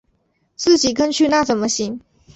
[0.55, 1.99] 自己跟去那怎么行